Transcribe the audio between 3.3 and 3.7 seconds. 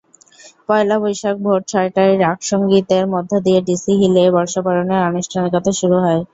দিয়ে